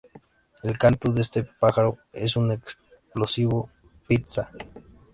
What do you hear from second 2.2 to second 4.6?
un explosivo "pít-sa".